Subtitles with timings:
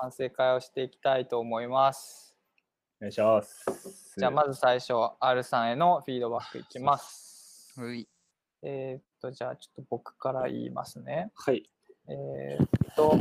[0.00, 2.34] 反省会をしていきたいと思います。
[3.00, 4.14] お願いします。
[4.16, 7.74] じゃあまず最初 R さんへのフィードバックいきます。
[7.76, 8.08] はい。
[8.62, 11.32] えーっとじゃあちょっと僕から言いますね。
[11.34, 11.70] はい。
[12.08, 13.18] えーっと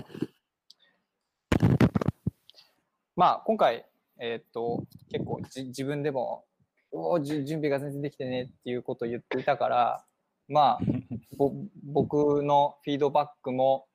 [3.18, 3.86] まあ今回
[4.18, 6.46] えーっと結構じ自分でも
[6.94, 10.06] お準備が全然できてねっていうことを言っていたから
[10.48, 10.80] まあ
[11.38, 11.52] ぼ
[11.84, 13.86] 僕のフィードバックも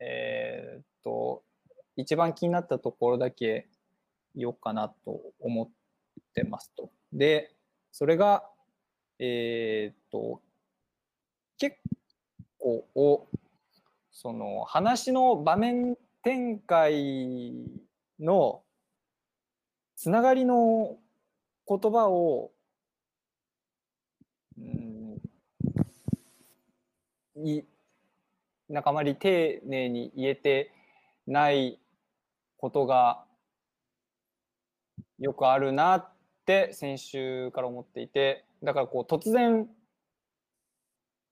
[0.00, 1.44] えーっと
[1.96, 3.68] 一番気になったところだけ
[4.34, 5.68] 言おうかなと思っ
[6.34, 6.90] てますと。
[7.12, 7.54] で
[7.92, 8.44] それが
[9.18, 10.40] えーっと
[11.58, 11.76] 結
[12.58, 13.28] 構
[14.10, 17.66] その話の場面展開
[18.18, 18.62] の
[19.96, 20.96] つながりの
[21.68, 22.50] 言葉を、
[24.58, 25.20] うん、
[27.36, 27.62] い
[28.68, 30.72] なんかあまり丁寧に言えて
[31.26, 31.78] ない
[32.64, 33.22] ことが
[35.18, 36.08] よくあるなっ
[36.46, 39.68] て先週から思っていてだからこう突然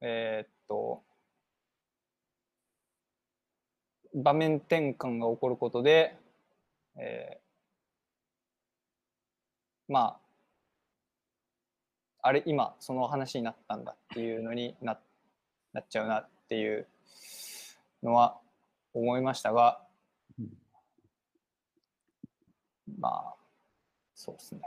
[0.02, 1.02] えーっと
[4.14, 6.18] 場面転換が起こることで、
[6.98, 7.42] えー
[9.88, 10.18] ま
[12.20, 14.98] ああれ今その話になったんだっていうのにな
[15.72, 16.86] なっちゃうなっていう
[18.02, 18.38] のは
[18.92, 19.80] 思いましたが、
[22.86, 23.34] まあ
[24.14, 24.60] そうですね。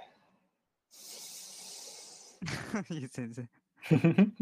[2.90, 3.50] いや全然。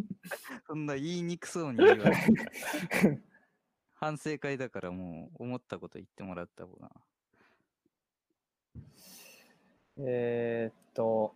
[0.68, 3.22] そんな言いにくそうに言われて。
[3.96, 6.92] 反省会だからもう思ったこと言ってもらった方が。
[9.98, 11.36] えーっと、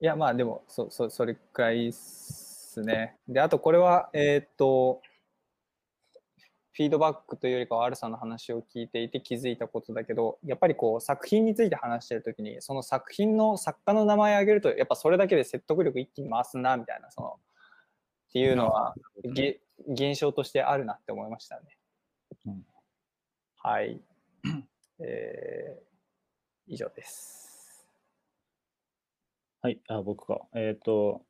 [0.00, 3.18] いや、まあでも、そそそれくらいっすね。
[3.28, 5.02] で、あとこれは、えーっと、
[6.80, 17.38] フィードバックというよりかは、R さんの話を聞いていて気づいたことだけど、やっぱりこう、作品について話してるときに、その作品の作家の名前を挙げると、やっぱそれだけで説得力一気に回すな、みたいな、その、
[18.30, 18.94] っていうのは、
[19.34, 21.76] げ現象としてあるなって思いましたね。
[22.46, 22.64] うん
[23.58, 24.00] はい。
[25.00, 25.90] えー
[26.72, 27.84] 以上です。
[29.60, 30.46] はい、あ、僕か。
[30.54, 31.20] えっ、と、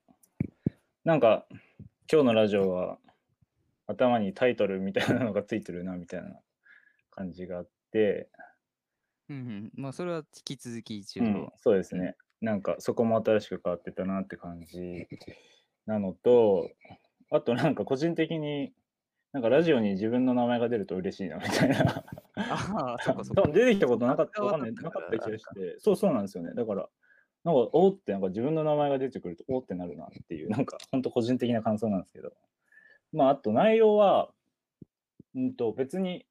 [1.03, 1.47] なんか、
[2.13, 2.99] 今日のラジオは、
[3.91, 6.41] 頭にタイトルみたいなのがついてるな、みたいな
[7.11, 8.29] 感じがあって、
[9.29, 9.71] うんうん。
[9.75, 11.25] まあそれは引き続き一応。
[11.25, 12.17] うん、そうですね。
[12.41, 15.07] なんか、そこも新しく変わってたなって感じ
[15.87, 16.69] なのと、
[17.31, 18.73] あとなんか個人的に、
[19.33, 22.05] なんかラジオに自分の名前が出ると嬉しいなみたいな。
[22.35, 23.53] ああ、そっかそっか多分。
[23.53, 26.53] 出てきたことなかった、わかんない、なかった気がして、そうそうなんですよね。
[26.55, 26.89] だから、
[27.45, 32.33] なんか、おーって、なんか自分の名前が出てくると、おーってなるなっていう、なんか、本当個人的な感想なんですけど。
[33.13, 34.31] まあ、あと内容は、
[35.35, 36.27] うんと、別に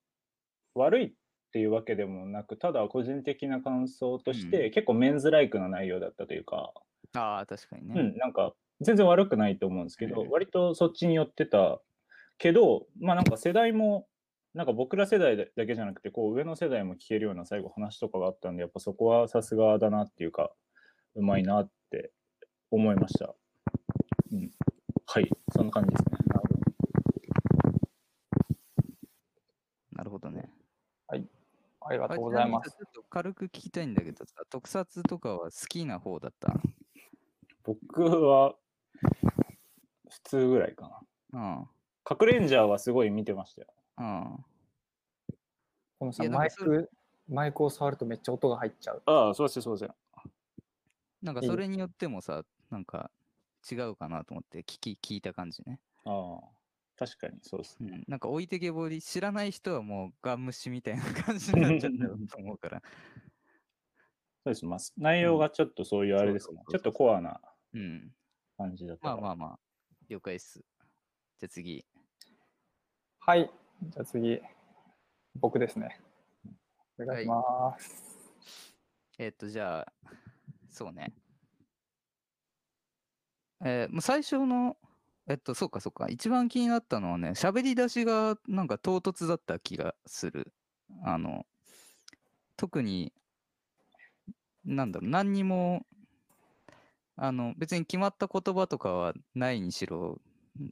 [0.75, 1.11] 悪いっ
[1.51, 6.73] ていうわけでもなく、ただ個人的な感想として、うん結構メンズライクな内容だったというか、
[7.13, 7.99] ああ、確かにね。
[7.99, 11.81] うん、なんか、全然悪くないと思うんですけど、うん割とそっちに寄ってた
[12.37, 14.07] けど、まあなんか世代も、
[14.53, 20.51] なんか僕ら世代だけじゃなくて、こう上の世代も聞けるような最後話とかがあったんで、やっぱそこはさすがだなっていうか、
[21.15, 22.11] うまいなって
[22.71, 23.35] 思いました。
[24.31, 24.51] うん。
[25.05, 26.18] はい、そんな感じですね。
[30.21, 30.49] なるほどね。
[31.81, 32.71] ありがあとうございます。
[32.71, 36.53] ちょっと軽く聞きたいんだけどさ、特撮とかは好きな方だった？
[37.63, 38.55] 僕は
[40.09, 41.59] 普通ぐらいかな。
[41.59, 41.69] うん。
[42.03, 43.67] カクレンジャーはすごい見てましたよ。
[43.97, 44.45] うん。
[45.99, 46.89] このさ、マイク、
[47.29, 49.01] マイクを触るとめっちゃ音が入っちゃう。
[49.05, 49.91] ああ、そうです、そうです。
[51.21, 53.09] なんかいいそれによってもさ、なんか
[53.69, 55.79] 違うかなと思って聞き聞いた感じね。
[56.05, 56.47] ああ、
[56.99, 57.91] 確かにそうですね。
[57.93, 58.03] うん。
[58.09, 62.81] なんか置いてけぼり、知らない人はもうガン無視みたいな感じになっちゃったよと思うから。
[64.43, 64.65] そうです。
[64.65, 66.61] まあ、内容がちょっとそういうあれですね。
[66.69, 67.39] ちょっとコアな
[67.73, 68.11] うん。
[68.57, 69.21] 感じだったから。
[69.21, 69.59] まあまあまあ、
[70.09, 70.59] 了解っす。
[70.59, 71.85] じゃあ次。
[73.19, 73.49] はい。
[73.83, 74.41] じゃあ次、
[75.35, 76.01] 僕ですね。
[76.99, 78.19] お願いします。
[79.17, 79.93] えっと、じゃあ、
[80.69, 81.13] そうね。
[83.63, 84.75] えーもう最初の、
[85.29, 86.07] えっと、そうかそうか。
[86.09, 90.51] 一番気になったのはね、喋り出しがなんか唐突だった気がする。
[91.03, 91.45] あの、
[92.57, 93.13] 特に、
[94.65, 95.85] なんだろう、何にも、
[97.15, 100.19] あの、別に決まった言葉とかはないにしろ、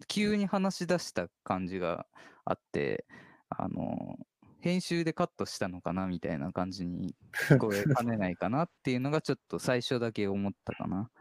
[0.07, 2.07] 急に話し出した感じが
[2.43, 3.05] あって、
[3.49, 4.17] あの、
[4.61, 7.15] 編集でカットしたのかなみたいな感じに
[7.51, 11.11] 聞こえかねないかなっていうのがちょっと最初だけ思ったかな。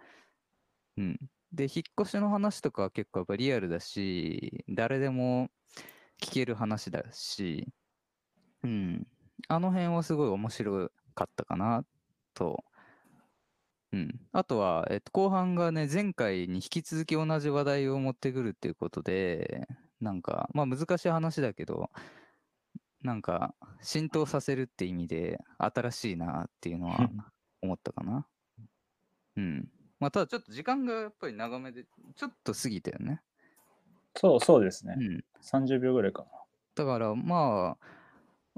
[0.96, 1.18] うん。
[1.56, 5.48] で、引っ越しの話とかは結構やっぱリアルだし、誰でも
[6.22, 7.66] 聞ける話だし、
[8.62, 9.06] うん、
[9.48, 11.84] あの辺はすごい面白かったかな
[12.34, 12.62] と。
[13.92, 14.20] うん。
[14.32, 19.66] あとは、えっと、後半がね、前回に引き続き同じ話題を持ってくるっていうことで、
[20.00, 21.90] なんか、まあ難しい話だけど、
[23.02, 27.08] なんか、浸透させるって意味で、新しいなっていうのは
[27.62, 28.26] 思ったかな。
[29.36, 29.68] うん。
[29.98, 31.84] まあ、ただちょっと時間がやっぱり長めで、
[32.14, 33.22] ちょっと過ぎたよね。
[34.14, 35.00] そうそうですねう。
[35.00, 35.24] ん。
[35.42, 36.28] 30秒ぐらいかな。
[36.74, 37.86] だからまあ、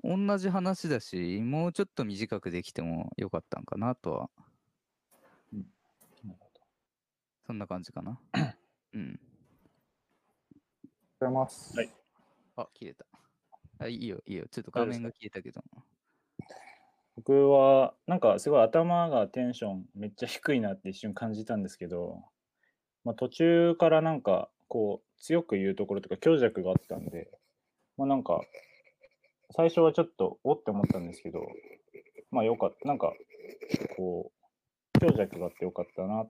[0.02, 4.30] 同じ話だし、もうちょっと短くできてもよかったんかなとは、
[6.24, 6.48] なるほ
[7.46, 8.20] そんな感じかな。
[8.94, 9.20] うん。
[11.20, 11.76] ございます。
[11.76, 11.90] はい
[12.56, 13.06] あ、消えた。
[13.78, 14.46] あ、いいよ、いいよ。
[14.50, 15.62] ちょっと画面が消えたけど。
[17.18, 22.22] 僕は、なんかすごい頭がテンションめっちゃ低いなって一瞬感じたんですけど、
[23.04, 27.28] まあ、途中からなんかこう強く言うところとか強弱があったんで、
[27.96, 28.40] まあなんか
[29.56, 31.40] 最初はちょっとおって思ったんですけど、
[32.30, 32.86] まあよかった。
[32.86, 33.12] なんか
[33.96, 34.30] こ
[34.94, 36.28] う強弱があってよかったなっ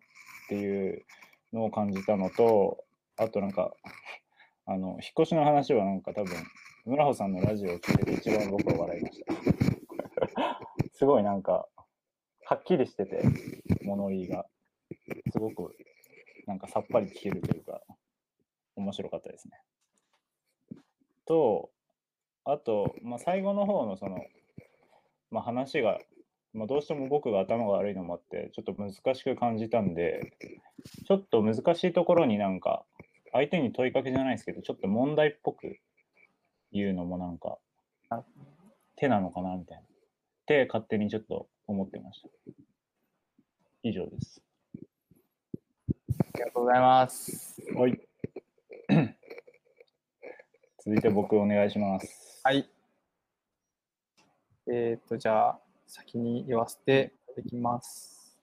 [0.48, 1.04] ていう
[1.52, 2.78] のを感じたのと、
[3.18, 3.72] あとなんか
[4.64, 6.32] あの引っ越しの話はなんか多分
[6.86, 9.20] 村穂さんのラジオを聞いてて一番僕は笑いまし
[9.52, 9.57] た。
[10.98, 11.68] すごいなんか、
[12.44, 13.22] はっきりしてて、
[13.84, 14.46] 物言いが、
[15.30, 15.72] すごく
[16.48, 17.80] なんかさっぱり聞けるというか、
[18.74, 19.62] 面白かったですね。
[21.24, 21.70] と、
[22.44, 24.18] あと、まあ、最後の方のその、
[25.30, 26.00] まあ、話が、
[26.52, 30.32] まあ、どうしても僕が頭が悪いのもあって、ちょっと難しく感じたんで、
[31.06, 32.84] ちょっと難しいところになんか、
[33.30, 35.78] 相手に問いかけじゃないですけど、ちょっと問題っぽく
[36.72, 37.58] 言うのもなんか、
[38.96, 39.87] 手なのかなみたいな。
[40.48, 42.28] って勝手にちょっと思ってました。
[43.82, 44.40] 以上です。
[44.74, 47.60] ありがとうございます。
[47.74, 48.00] はい。
[50.82, 52.40] 続いて僕お願いします。
[52.42, 52.66] はい。
[54.68, 58.34] えっ、と、じゃあ、先に言わせていただきます。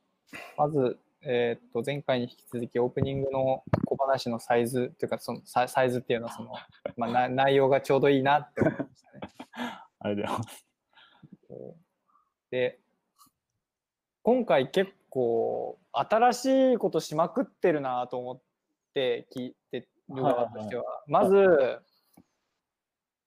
[0.57, 6.53] まず、えっ、と、前回に引き続きオープニングの小話のサイズというか、そのササイズっていうのは、その、
[6.97, 9.21] まあ、な内容がちょうどいいなって思いましたね。
[10.01, 11.84] ありがとうございます。
[12.51, 12.79] で、
[14.23, 18.41] 今回結構新しいことしまくってるなと思っ
[18.93, 21.79] て聞いてる側としては、まず、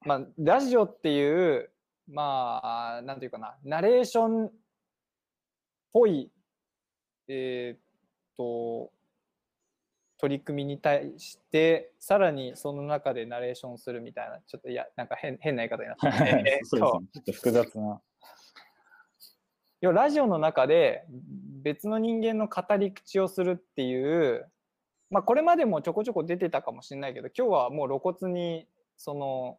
[0.05, 1.71] まあ、ラジオっていう、
[2.09, 4.53] まあ、なんていうかな、ナレーションっ
[5.93, 6.31] ぽい、
[7.29, 7.79] えーっ
[8.37, 8.91] と、
[10.19, 17.09] 取り組みに対して、さらにその中でナレーションするみたいな、ちょっといや、なんか変変な言い方になってそうとですね。
[17.15, 18.01] ちょっと複雑な。
[19.81, 21.05] 要はラジオの中で
[21.63, 24.51] 別の人間の語り口をするっていう、
[25.11, 28.67] まあ、これまでもちょこちょこ出てたかもしれないけど今日はもう露骨に
[28.97, 29.59] その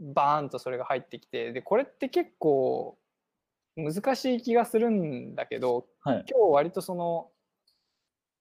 [0.00, 2.98] バーンとそれが入ってきてでこれって結構
[3.76, 6.24] 難しい気がするんだけどはい。
[6.28, 7.28] 今日割とその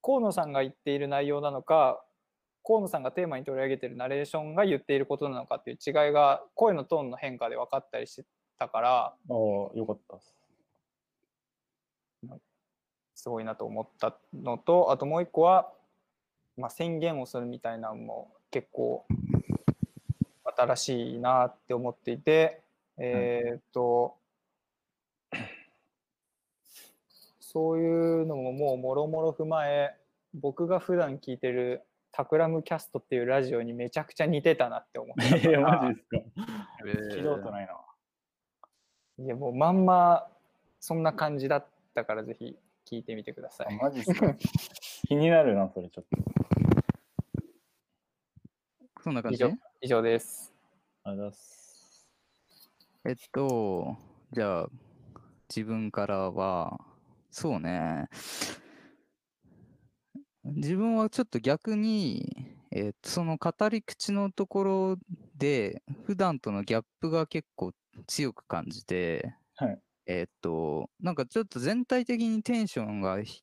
[0.01, 2.03] 河野さんが言っている内容なのか
[2.65, 8.25] 河野さんがテーマに取り上げているナレーションが言っていることなのかっていう違いが声のトーンの変化で分かったりして
[8.63, 8.89] たから。
[9.05, 9.33] ああ、
[9.77, 10.35] よかったです。
[13.15, 15.71] すごいなと思ったのとあともう一個は、
[16.57, 19.05] まあ、宣言をするみたいなのも結構
[20.57, 22.61] 新しいなって思っていて
[22.97, 24.15] えーっと
[27.39, 29.95] そういうのももうもろもろ踏まえ
[30.33, 36.17] 僕が普段聞いてるタクラムキャストっていうラジオにめちゃくちゃ似てたなって思ったかいや、ら マジですか。
[37.15, 37.79] 聞いたことないな。
[39.19, 40.27] いやもうまんま
[40.79, 42.57] そんな感じだったからぜひ
[42.89, 43.77] 聞いてみてくださあい。
[43.77, 44.35] マジですか？
[45.07, 46.17] 気になるな、それちょっと。
[49.01, 49.35] そんな感じ？
[49.35, 49.51] 以上
[49.81, 50.53] 以上です。
[51.03, 52.07] ありがとうございます。
[53.05, 53.97] えっと、
[54.31, 54.69] じゃあ、
[55.53, 56.79] 自分からは、
[57.29, 58.07] そうね。
[60.45, 64.97] 自分はちょっと逆に、えっと、その語り口のところ
[65.35, 67.73] で、普段とのギャップが結構
[68.07, 69.79] 強く感じて、はい。
[70.05, 73.41] えっと、なんかちょっと全体的にテンションがひ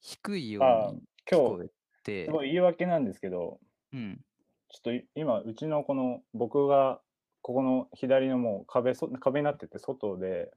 [0.00, 1.70] 低いよあうに聞今こ日、え
[2.02, 2.24] て。
[2.26, 3.58] す、ごい言い訳なんですけど、
[3.92, 4.20] うん、
[4.68, 7.00] ちょっとい今、うちのこの、僕が、
[7.40, 10.50] ここの左のもう壁そ、壁になってて、外で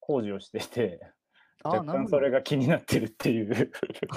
[0.00, 1.00] 工事をしていて、
[1.62, 3.48] あ若干それが気になってるっていう。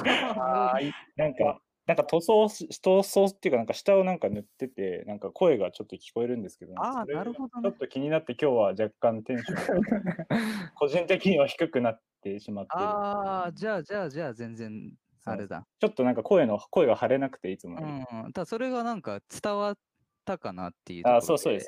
[1.17, 10.25] なんか、なんか塗装し、塗装っていうか、なんか下をなんか塗ってて、なんか声がちょっと聞こえるんですけど、あーそれがなるほどねちょっと気になって、今日は若干テンションが
[10.75, 12.83] 個人的には低くなってしまってる。
[12.85, 14.93] ああ、じゃあ、じゃあ、じゃあ、全然、
[15.25, 15.67] あれだ。
[15.81, 17.81] ちょっとなんか声の、声が張れなくて、いつも。
[17.81, 19.77] うん、ただそれがなんか伝わっ
[20.23, 21.67] たかなっていうところあ、そうそうです。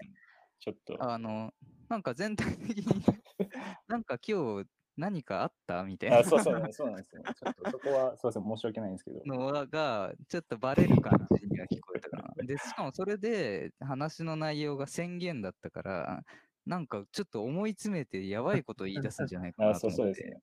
[0.61, 0.95] ちょっと。
[1.03, 1.51] あの、
[1.89, 2.85] なんか全体的に、
[3.89, 5.83] なんか今日何かあった？
[5.83, 7.23] みたいなあそうそう、そうなんですよ。
[7.23, 9.21] ちょっとそこは、すいません、申し訳ないんですけど。
[9.25, 12.43] のが、ちょっとバレる感じには聞こえたかな。
[12.45, 16.23] で、しかもそれで話の内容が宣言だったから、
[16.65, 20.41] なんかちょっと思い詰めてやばいこと言い出すんじゃないかあなと思っそうそうですて、ね。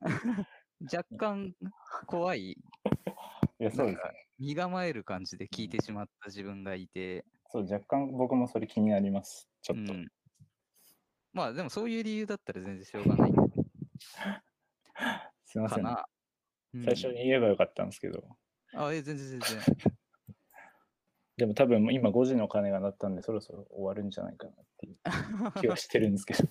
[0.92, 1.54] 若干
[2.06, 2.56] 怖い、い
[3.58, 4.26] や、そうですね。
[4.38, 9.48] 身構える感じで聞いてしまった自分がいて、そう、若干僕もそれ気になります。
[9.62, 9.92] ちょっと。
[9.92, 10.08] うん
[11.34, 13.32] まあでもそういう理由だったら全然しょうがない
[15.44, 15.86] すいません。
[15.86, 15.96] うん
[16.84, 18.24] 最初に言えばよかったんですけど。
[18.74, 19.60] あ、え、全然全然。
[21.36, 24.96] でも多分今5時の鐘が鳴ったんで、そろそろ終わるんじゃないかなっていう
[25.60, 26.48] 気はしてるんですけど。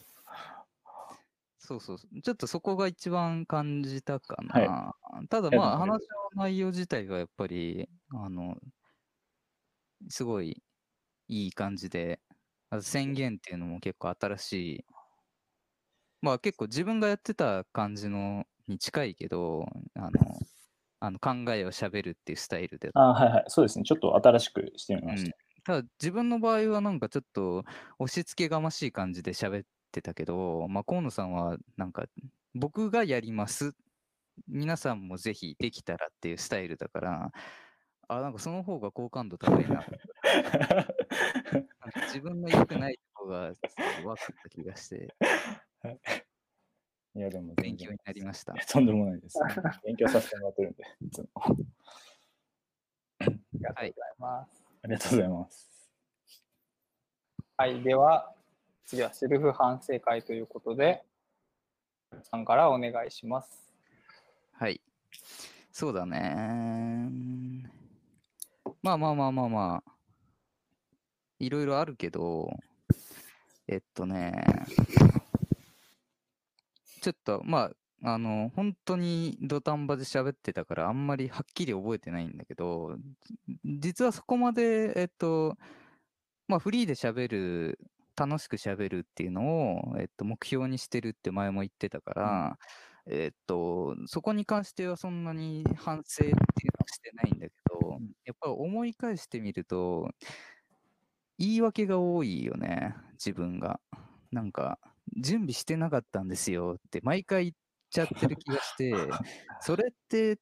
[1.58, 2.22] そうそうそう。
[2.22, 4.96] ちょっとそこが一番感じたかはいな。
[5.28, 6.00] ただまあ話の
[6.36, 8.58] 内容自体がやっぱり、あの、
[10.08, 10.64] すごい
[11.28, 12.22] いい感じで、
[12.74, 14.86] あと宣言っていうのも結構新しい。
[16.22, 20.12] まあ結構自分がやってた感じのに近いけど、あの、
[21.00, 23.44] あの考えをしゃべるっていうスタイルであはいはい。
[23.48, 23.84] そうですね。
[23.84, 25.38] ちょっと新しくしてみました。
[25.66, 27.64] ただ自分の場合はなんかちょっと
[28.00, 32.06] 押し付けがましい感じで喋ってたけど、まあ、河野さんはなんか
[32.56, 33.76] 僕がやります。
[34.48, 37.32] 皆さんもぜひできたらっていうスタイルだから、
[38.08, 39.86] あ、なんかその方が好感度高いな。
[42.08, 45.14] 自分の良くないとこが分かった気がして、
[47.16, 48.66] いや、でも勉強になりましたいや。
[48.66, 49.40] とんでもないです。
[49.84, 51.28] 勉強させてもらってるんで、いつも。
[51.38, 54.64] ありがとうございます。
[54.84, 55.92] ありがとうございます。
[57.58, 58.34] はい、では、
[58.86, 61.04] 次はセルフ反省会ということで、
[62.24, 63.72] さんからお願いします。
[64.54, 64.82] はい。
[65.72, 67.10] そうだね。
[68.82, 69.93] まあまあまあまあまあ。
[71.46, 72.50] いろいろあるけど、
[73.68, 74.44] えっとね、
[77.02, 77.72] ちょっとま
[78.04, 82.98] あ、あの、本当に土壇場で喋ってたから、あんまりはっきり覚えてないんだけど、
[83.64, 85.58] 実はそこまで、えっと、
[86.48, 87.80] まあ、フリーで喋る、
[88.16, 92.60] 楽しく喋るっていうのを、えっと、目標にしてるって前も言ってたから、
[93.10, 96.38] えっと、そこに関してはそんなに反省っていうの
[96.80, 100.10] はしてないんだけど、やっぱり思い返してみると、
[101.38, 103.80] 言い訳が多いよね、自分が。
[104.32, 104.80] なんか、
[105.18, 107.56] 準備してなかったんですよって毎回言っ
[107.92, 108.94] ちゃってる気がして、
[109.62, 110.40] それって、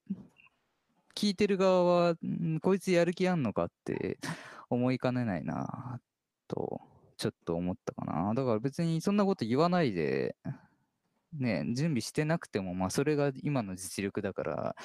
[1.16, 3.66] 聞いてる側は、んこいつやる気あんのか？
[3.66, 4.18] って
[4.70, 6.00] 思いかねないな、
[6.48, 6.82] と、
[7.18, 8.34] ちょっと思ったかな。
[8.34, 10.36] だから別にそんなこと言わないで、
[11.34, 14.76] ね、準備してなくても、まあ、それが今の実力だから、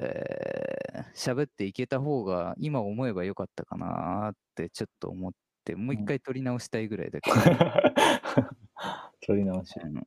[0.00, 0.76] えー
[1.14, 5.32] 喋っていけた方が今思えばよかったかなってちょっと思っ
[5.64, 7.36] て、もう一回取り直したいぐらいだけど、
[9.26, 9.74] 取り直し。
[9.82, 10.06] うん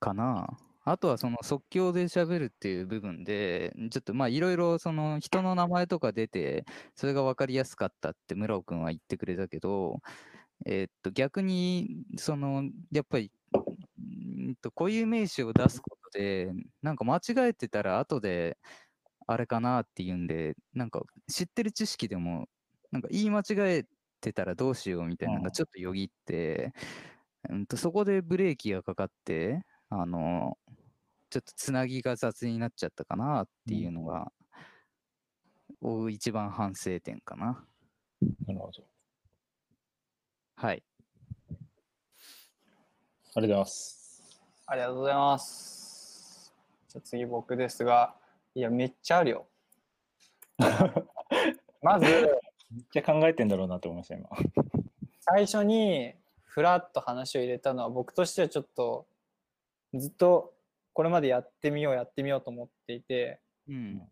[0.00, 0.48] かな。
[0.82, 6.64] あとはその即興で喋るっていう部分で、ちょっとまあいろいろその人の名前とか出て、
[6.96, 10.00] それが分かりやすかったって村尾くんは言ってくれたけど、
[10.66, 13.30] えーっと逆にそのやっぱり
[14.50, 16.52] んと固有名詞を出すことで、
[16.82, 18.58] なんか間違えてたら後で
[19.26, 22.48] あれかなっていうんで、なんか知ってる知識でも、
[22.92, 23.84] なんか言い間違え
[24.20, 26.72] てたらどうしようみたいなのうんがちょっとよぎって、
[27.48, 30.58] うんとそこでブレーキがかかって、あの、
[31.30, 34.32] ちょっとつなぎが雑になっちゃったかなっていうのが、
[35.80, 37.64] お一番反省点かな。
[38.46, 38.84] なるほど。
[40.56, 40.82] はい。
[43.34, 44.40] ありがとうございます。
[44.66, 45.79] ありがとうございます。
[46.90, 48.16] じゃあ次僕ですが、
[48.52, 49.46] いや、めっちゃあるよ。
[51.80, 54.28] まず、めっちゃ考えてんだろうなと思いました、今。
[55.20, 59.06] 最初にフラッと話を入れたのは僕としてはちょっと
[59.94, 60.52] ずっと
[60.92, 64.02] これまでやってみようやってみようと思っていてうん。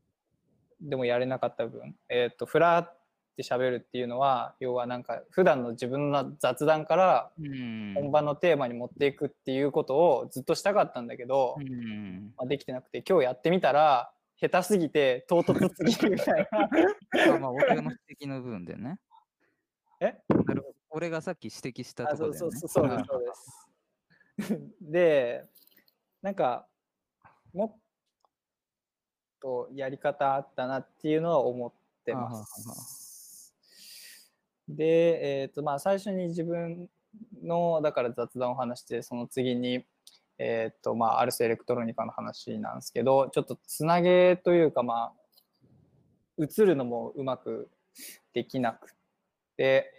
[0.81, 2.98] でもやれなかった部分えっ、とフラっ
[3.39, 7.95] て喋るっていうのは要はなんか普段の自分の雑談からうん。
[7.95, 12.33] 本番のテーマに持っていくっていうことをずっとしたかったんだけど、うん。
[12.37, 16.69] まあ、できてなくて今日やってみたら下手すぎて唐突すぎるみたいな
[17.29, 18.99] まあまあ、俺の指摘の部分でね。
[20.01, 20.19] え？
[20.29, 20.75] なるほど。
[20.91, 22.39] 俺がさっき指摘したあところで、ね。
[22.39, 25.45] そうそうそうそうですで
[26.23, 26.67] なんか
[27.53, 27.77] もっ
[29.41, 31.73] とやり方あったなっていうのは思っ
[32.05, 32.98] てます。
[34.69, 36.89] で、えっとまあ、最初に自分
[37.43, 39.85] のだから雑談を話してその次に、
[40.39, 45.13] えっとまあ、アルスエレクトロニカの話なんですけどちょっとつなげというかまあ
[46.39, 47.69] 映るのもうまく
[48.33, 48.95] できなく
[49.59, 49.93] で、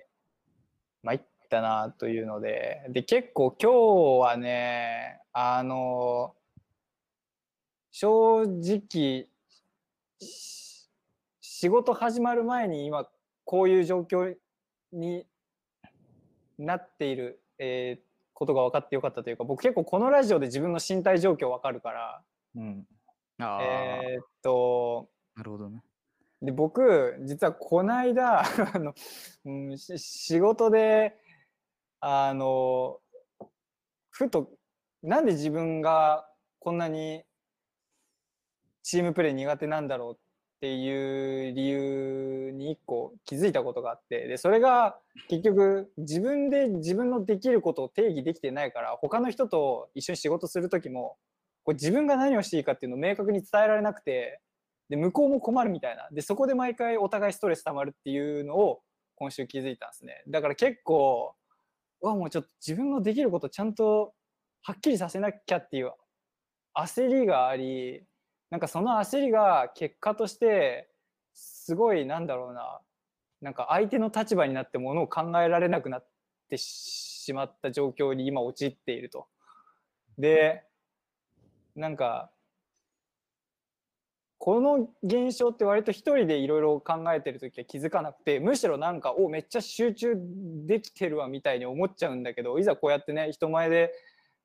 [1.04, 6.34] 参ったなというので、で、結構今日はね、あの、
[7.92, 9.28] 正直、
[11.42, 13.06] 仕事始まる前に今、
[13.44, 14.34] こういう状況
[14.92, 15.26] に
[16.58, 22.22] なっている、えーことが分かってよかったというか、僕結構このラジオで自分の身体状況分かるから、
[22.56, 22.88] うん。
[23.38, 25.84] ああ、えーっと、なるほどね。
[26.42, 28.40] で僕実はこの間
[28.74, 28.94] あの、
[29.44, 31.18] うん、し仕事で
[32.00, 33.02] あの
[34.10, 34.50] ふと
[35.04, 36.30] なんで自分が
[36.60, 37.26] こんなに
[38.84, 40.18] チームプレー苦手なんだろうっ
[40.60, 44.98] っていう理由に一個気づいたことがあってでそれが
[45.30, 51.16] 結局自分で自分のできることを定義できてないから他の人と一緒に仕事する時も
[51.64, 54.42] これ自分が何をしていいかっていうのを明確に伝えられなくて
[54.90, 56.10] で向こうも困るみたいな。
[56.12, 58.82] でそこで毎回お互いストレス溜まるっていうのを
[59.16, 60.24] 今週気づいたんですね。
[60.28, 61.36] だから結構
[62.02, 64.14] うわもうちょっと自分のできることちゃんと
[64.64, 65.94] はっきりさせなきゃっていう
[66.76, 68.04] 焦りがあり
[68.50, 70.90] なんかその焦りが結果として
[71.34, 72.80] すごいなんだろうな
[73.42, 76.08] なんか相手の立場になってものを考えられなくなっ
[76.50, 79.28] てしまった状況に今陥っていると。
[80.18, 80.64] で
[81.76, 82.32] なんか
[84.38, 90.16] この現象って割と一人でいろいろ考えてる時は気づかなくてむしろなんかおめっちゃ集中
[90.66, 93.92] できてるわみたいに思っちゃうんだけどいざこうやってね人前で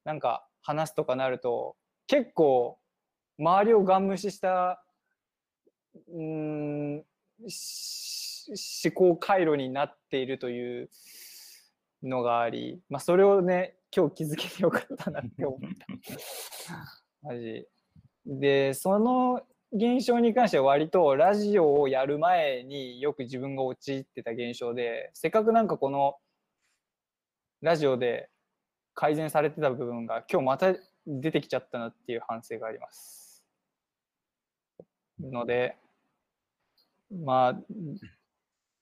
[0.04, 1.76] なんか話すとかなると
[2.08, 2.78] 結構
[3.38, 4.82] 周りをガン無視した
[6.08, 6.22] うー
[6.98, 7.04] ん
[7.48, 8.24] し
[8.84, 10.90] 思考回路になっているという
[12.02, 15.86] のがあり、まあ、それをね今日気づけてよかったなって思った。
[17.22, 17.66] マジ
[18.26, 26.16] でその現象に関しては割とラジオをやる前によく自分が陥ってた現象でせっかくなんかこの
[27.60, 28.28] ラジオで
[28.94, 30.74] 改善されてた部分が今日また
[31.06, 33.23] 出てきちゃったなっていう反省があります。
[35.20, 35.76] ので
[37.10, 37.54] まあ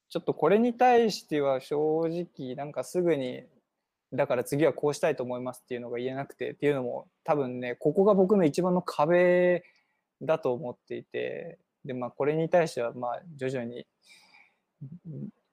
[0.09, 3.43] ちょっとこれに対しては正直なんかすぐに
[4.13, 9.65] だから次はこうしたいと思いますっていうのが言えなくてっていうのも多分ねここが僕の一番の壁
[10.21, 13.87] だと思っていてでまあこれに対してはまあ徐々に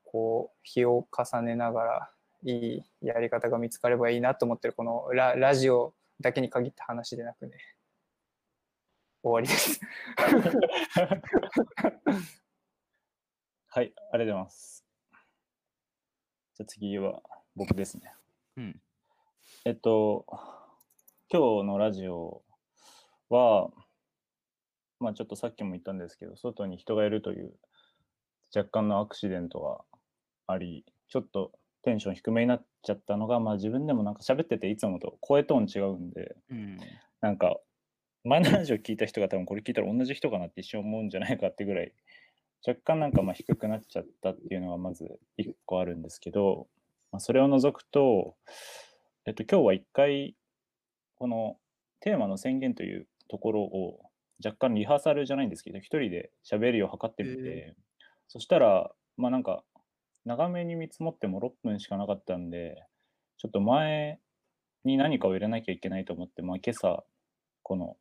[0.03, 2.09] こう日を重ねながら
[2.43, 7.53] いいやり方が見つかればいいなと思ってるこのラジオだけに限った話でなくね。
[9.21, 9.81] 終わりです。
[13.67, 14.85] はい、ありがとうございます。
[16.55, 17.21] じゃあ次は
[17.55, 18.13] 僕ですね。
[18.57, 18.81] うん。
[19.65, 20.25] えっと、
[21.29, 22.43] 今日のラジオ
[23.29, 23.69] は、
[24.99, 27.53] まあちょっとさっきも言ったんですけど、外に人がいるという
[28.55, 29.81] 若干のアクシデントが
[30.47, 31.51] あり、ちょっと
[31.83, 36.79] テンション低めになっちゃったのが、まあ自分でもなんか喋ってていつもと声トーン違うんで、うん。
[37.21, 37.57] なんか
[38.25, 41.93] 前のラジオ聞いた人が多分これ聞いたら同じ人かなって一瞬思うんじゃないかってぐらい、
[42.67, 46.67] 若干なんかまあ低くなっちゃったっていうのがまず一個あるんですけど、
[47.11, 48.35] まあ、それを除くと、
[49.25, 50.35] えっと、今日は一回
[51.15, 51.55] この
[52.01, 53.99] テーマの宣言というところを
[54.43, 57.73] 若干リハーサルじゃないんですけど一人で喋るよう測ってみて、へ
[58.27, 59.63] そしたらまあなんか
[60.25, 62.83] 長めに見積もっても6分しかなかったんで
[63.37, 64.19] ちょっと前
[64.83, 67.03] に何かを入れなきゃいけないと思って、まあ、今朝
[67.63, 67.95] この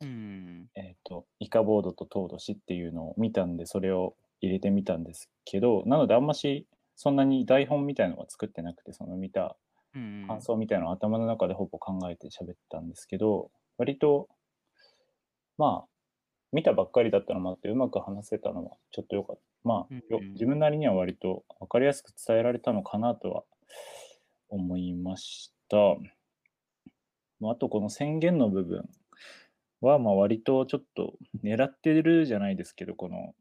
[0.00, 0.66] うん。
[0.74, 9.56] えっ、と、イカボードとトードシっていうのを見たんで、それを入れてみたんですけど、なのであんましそんなに台本みたいのは作ってなくて、その見た
[9.94, 10.24] うん。
[10.26, 14.28] 感想みたいなのを頭の中でほぼ考えて喋ったんですけど、割と、
[15.56, 15.88] まあ、
[16.52, 19.42] 見たばっかりだったのもあって、うまく話せたのはちょっとよかった。
[19.64, 23.44] まあ、ようんうん自分なりには割と分かりやすく伝えられたのかなとは
[24.48, 25.76] 思いました。
[27.40, 28.88] まああと、この宣言の部分
[29.80, 33.34] は、まあ、割とちょっと狙ってるじゃないですけど、この、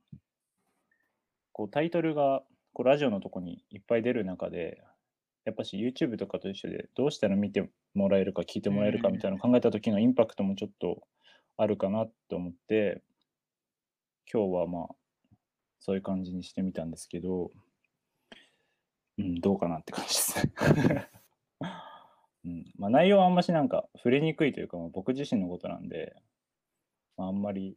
[1.51, 4.83] こうタイトルがこうラジオのとこにいっぱい出る中で、
[5.45, 11.01] やっぱし YouTube とかと一緒でどうしたら見てもらえるか聞いてもらえるかみたいなのを考えた時のインパクトもちょっと
[11.55, 13.01] あるかなと思って
[14.31, 14.95] 今日はまあ
[15.79, 17.51] そういう感じにしてみたんですけど
[19.17, 21.09] うんどうかなって感じですね、
[22.47, 26.15] うんまあ、内容はあんましなんか触れにくいというか、まあ、僕自身のことなんで、
[27.17, 27.75] まあ、あんまり、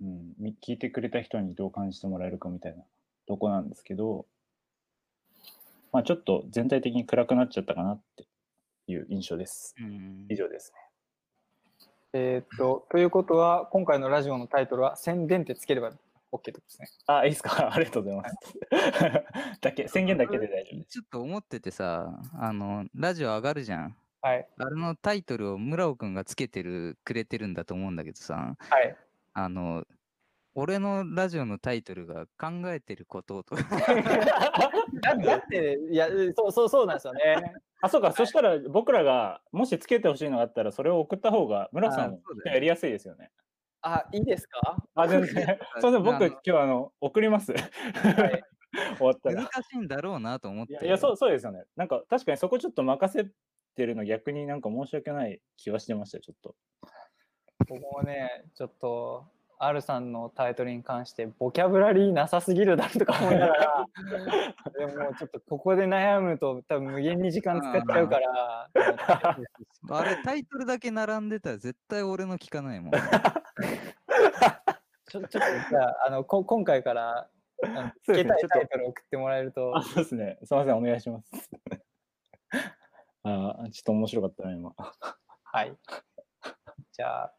[0.00, 2.82] うん、み聞いてくれた人にどう感じてもらえるかみたいな
[3.28, 4.26] とこなんですけど
[5.96, 8.26] まあ、ちょっと全体的に暗くなっちゃったかなって
[8.86, 9.74] いう印象です。
[9.80, 10.26] うん。
[10.28, 10.80] 以上ですね。
[12.12, 15.92] えーっとということは今回のラジオのタイトルは「宣伝」ってつければ
[16.36, 16.88] OK ですね。
[17.06, 17.70] あ、いいですか？
[17.74, 18.36] ありがとうございます。
[19.60, 20.88] だけ、宣言だけで大丈夫です。
[20.90, 23.96] ちょっと思っててさ、あの、ラジオ上がるじゃん。
[24.22, 24.48] はい。
[24.58, 28.96] あれのタイトルを村尾くんがつけてる、くれてるんだと思うんだけどさ、はい。
[29.34, 29.84] あの、
[30.54, 33.62] 俺のラジオのタイトルが考えてることとか、
[35.02, 37.52] だだって、 いや、そうそうそうなんですよね。
[37.82, 43.30] あ、そうか、そしたら僕らが、もしつけてほしいのがあったら、それを送った方が、村さんもやりやすいですよね。
[43.94, 44.76] あ、いいですか？
[44.94, 45.30] あ、全然。
[45.34, 47.52] すいません、僕、今日あの、送ります。
[47.94, 48.42] はい。
[48.98, 49.42] 終わったら。
[49.42, 50.84] 難しいんだろうなと思って。
[50.84, 51.64] いやそうそうですよね。
[51.76, 53.30] なんか確かにそこちょっと任せ
[53.76, 56.56] てるの逆になんか申し訳ない気はしてました、ちょっと。
[57.68, 59.24] 僕もね、ちょっと、
[59.58, 63.86] R さんのタイトルに関して、ボキャブラリーなさすぎるだろとか思いながら、
[64.78, 68.70] でもちょっとここで悩むと、多分無限に時間使っちゃうから、
[69.90, 72.92] あれ、タイトルだけ並んでたら絶対俺の聞かないもん。
[75.08, 77.30] ちょ ちょっとじゃあ、あのこ今回から、
[77.64, 80.38] あのつけたいそうですねちょっとタイトルを送ってもらえるとあ、、そうですね。
[80.44, 81.50] すみません、お願いします。
[83.22, 84.74] あーちょっと面白かったな、今。
[85.42, 85.76] はい。
[86.92, 87.34] じゃあ、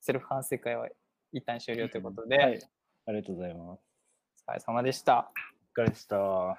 [0.00, 0.88] セルフ反省会は
[1.32, 2.60] 一旦終了ということで、はい。
[3.06, 3.82] ありがとうございます。
[4.48, 5.32] お疲れ様でした。
[5.76, 6.58] お疲れでした。